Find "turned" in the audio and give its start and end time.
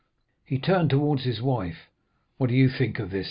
0.57-0.89